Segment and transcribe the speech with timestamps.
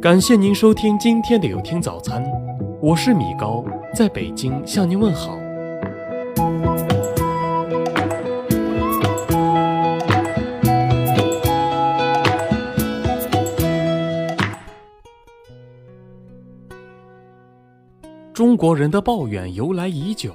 [0.00, 2.22] 感谢您收听今天的有听早餐，
[2.82, 5.38] 我是米高，在北京向您问好。
[18.34, 20.34] 中国人的抱怨由来已久，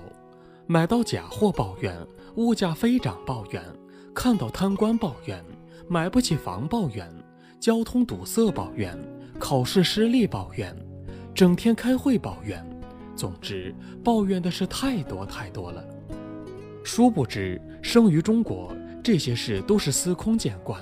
[0.65, 1.95] 买到假货抱怨，
[2.35, 3.63] 物价飞涨抱怨，
[4.13, 5.41] 看到贪官抱怨，
[5.87, 7.07] 买不起房抱怨，
[7.59, 8.97] 交通堵塞抱怨。
[9.41, 10.73] 考试失利抱怨，
[11.33, 12.63] 整天开会抱怨，
[13.15, 13.73] 总之
[14.03, 15.83] 抱怨的事太多太多了。
[16.83, 18.71] 殊不知，生于中国，
[19.03, 20.79] 这些事都是司空见惯。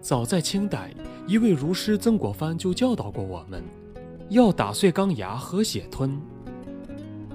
[0.00, 0.94] 早在清代，
[1.26, 3.62] 一位儒师曾国藩就教导过我们，
[4.30, 6.18] 要打碎钢牙和血吞。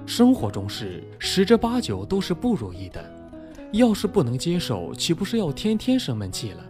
[0.04, 3.02] 生活中事十之八九都是不如意的，
[3.72, 6.66] 要是不能接受，岂不是要天天生闷气了？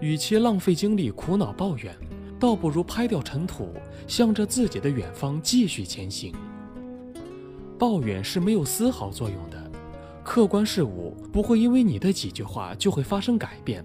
[0.00, 1.94] 与其浪费精力苦恼抱怨。
[2.38, 3.72] 倒不如拍掉尘土，
[4.06, 6.34] 向着自己的远方继续前行。
[7.78, 9.70] 抱怨是没有丝毫作用的，
[10.22, 13.84] 客观事物不会因为你的几句话就会发生改变，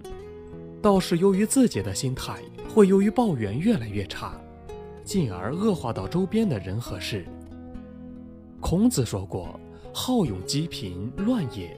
[0.82, 2.40] 倒是由于自己的心态
[2.74, 4.40] 会由于抱怨越来越差，
[5.04, 7.26] 进而恶化到周边的人和事。
[8.60, 9.60] 孔子说过
[9.94, 11.76] ：“好勇积贫，乱也；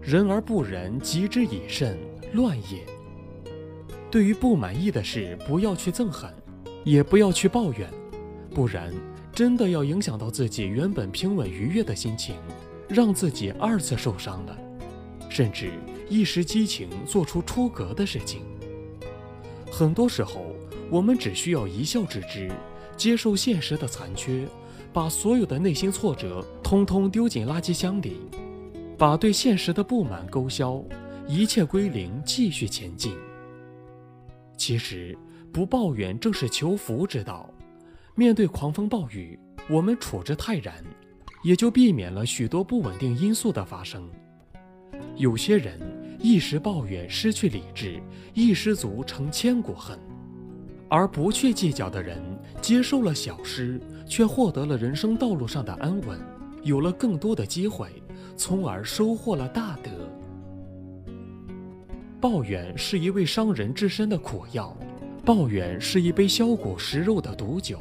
[0.00, 1.98] 仁而不仁，及之以慎，
[2.32, 2.84] 乱也。”
[4.16, 6.32] 对于不满意的事，不要去憎恨，
[6.84, 7.86] 也不要去抱怨，
[8.48, 8.90] 不然
[9.30, 12.34] 真的要影响到自己原本平稳愉悦的心情，
[12.88, 14.58] 让自己二次受伤了，
[15.28, 15.70] 甚至
[16.08, 18.40] 一时激情做出出格的事情。
[19.70, 20.46] 很多时候，
[20.88, 22.50] 我们只需要一笑置之，
[22.96, 24.48] 接受现实的残缺，
[24.94, 28.16] 把所有的内心挫折通通丢进垃圾箱里，
[28.96, 30.82] 把对现实的不满勾销，
[31.28, 33.12] 一切归零，继续前进。
[34.56, 35.16] 其实，
[35.52, 37.48] 不抱怨正是求福之道。
[38.14, 40.82] 面对狂风暴雨，我们处之泰然，
[41.42, 44.10] 也就避免了许多不稳定因素的发生。
[45.16, 45.78] 有些人
[46.18, 48.00] 一时抱怨失去理智，
[48.32, 49.98] 一失足成千古恨；
[50.88, 52.22] 而不去计较的人，
[52.62, 56.18] 接受了小失，却获得了人生道路上的安稳，
[56.62, 57.90] 有了更多的机会，
[58.36, 59.90] 从而收获了大德。
[62.20, 64.76] 抱怨是一味伤人至深的苦药，
[65.24, 67.78] 抱怨是一杯消骨食肉的毒酒。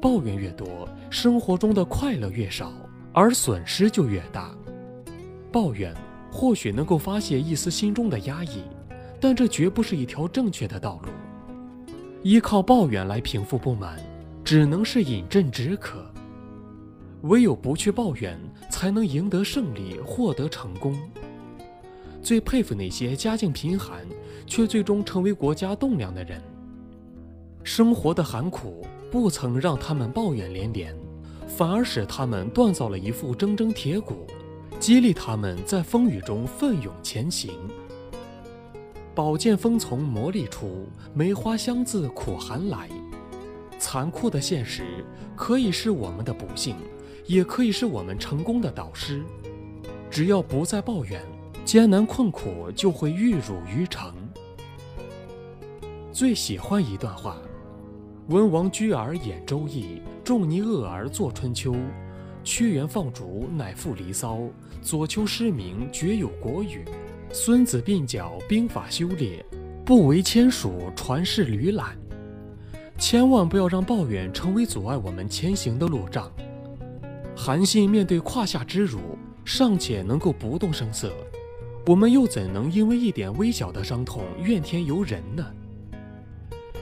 [0.00, 2.72] 抱怨越多，生活中的快乐越少，
[3.12, 4.54] 而损失就越大。
[5.50, 5.92] 抱怨
[6.30, 8.62] 或许能够发泄一丝心中的压抑，
[9.20, 11.08] 但这绝不是一条正确的道路。
[12.22, 13.98] 依靠抱怨来平复不满，
[14.44, 16.04] 只能是饮鸩止渴。
[17.22, 18.38] 唯有不去抱怨，
[18.70, 20.96] 才能赢得胜利，获得成功。
[22.22, 24.06] 最佩服那些家境贫寒
[24.46, 26.42] 却最终成为国家栋梁的人。
[27.62, 30.94] 生活的寒苦不曾让他们抱怨连连，
[31.46, 34.26] 反而使他们锻造了一副铮铮铁骨，
[34.78, 37.50] 激励他们在风雨中奋勇前行。
[39.14, 42.88] 宝剑锋从磨砺出，梅花香自苦寒来。
[43.78, 45.04] 残酷的现实
[45.36, 46.74] 可以是我们的不幸，
[47.26, 49.22] 也可以是我们成功的导师。
[50.10, 51.20] 只要不再抱怨。
[51.68, 54.10] 艰难困苦就会玉汝于成。
[56.10, 57.36] 最喜欢一段话：
[58.28, 61.76] 文王居而演周易，仲尼厄而作春秋，
[62.42, 64.38] 屈原放逐乃赋离骚，
[64.80, 66.86] 左丘失明绝有国语，
[67.32, 69.44] 孙子膑脚兵法修炼，
[69.84, 71.94] 不为签署传世屡览。
[72.96, 76.32] 千万不要让抱怨成为阻碍我们前行的路障。
[77.36, 79.00] 韩信面对胯下之辱，
[79.44, 81.12] 尚且能够不动声色。
[81.88, 85.42] 我们又怎能因为一点微小的伤痛怨天尤人呢？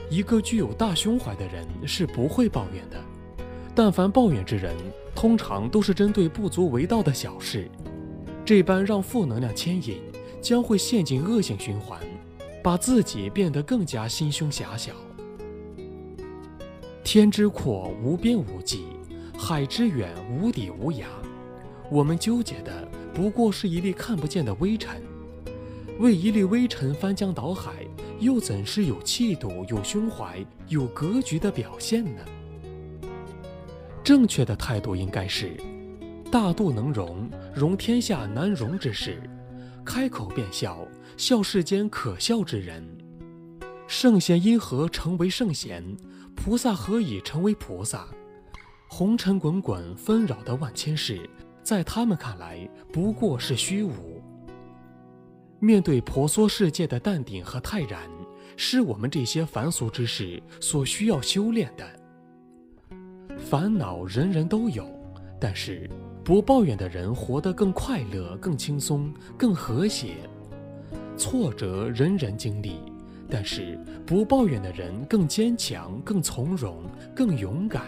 [0.09, 3.01] 一个具有大胸怀的人是不会抱怨的，
[3.73, 4.75] 但凡抱怨之人，
[5.15, 7.71] 通常都是针对不足为道的小事。
[8.43, 10.01] 这般让负能量牵引，
[10.41, 12.01] 将会陷进恶性循环，
[12.61, 14.91] 把自己变得更加心胸狭小。
[17.05, 18.79] 天之阔，无边无际；
[19.37, 21.05] 海之远，无底无涯。
[21.89, 22.87] 我们纠结的。
[23.13, 25.01] 不过是一粒看不见的微尘，
[25.99, 27.83] 为一粒微尘翻江倒海，
[28.19, 32.21] 又怎是有气度、有胸怀、有格局的表现呢？
[34.03, 35.57] 正确的态度应该是：
[36.31, 39.13] 大度能容，容天下难容之事；
[39.83, 40.87] 开口便笑，
[41.17, 42.87] 笑世间可笑之人。
[43.87, 45.83] 圣贤因何成为圣贤？
[46.35, 48.07] 菩萨何以成为菩萨？
[48.87, 51.27] 红尘滚滚，纷扰的万千事。
[51.67, 52.57] 在他们看来，
[52.93, 53.91] 不过是虚无。
[55.59, 58.03] 面对婆娑世界的淡定和泰然，
[58.55, 61.85] 是我们这些凡俗之士所需要修炼的。
[63.37, 64.89] 烦恼人人都有，
[65.41, 65.89] 但是
[66.23, 70.13] 不抱怨的人活得更快乐、更轻松、更和谐。
[71.17, 72.77] 挫折人人经历，
[73.29, 77.83] 但是不抱怨的人更坚强、更从容、更勇敢。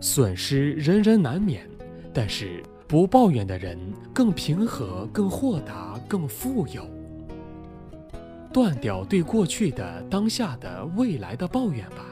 [0.00, 1.69] 损失人人难免，
[2.12, 3.78] 但是不抱怨的人
[4.12, 6.84] 更平和、更豁达、更富有。
[8.52, 12.06] 断掉对过去的、当下的、未来的抱怨吧。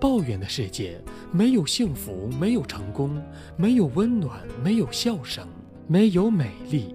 [0.00, 1.00] 抱怨的世界
[1.30, 3.22] 没有幸福，没有成功，
[3.56, 5.46] 没有温暖，没有笑声，
[5.86, 6.94] 没有美丽。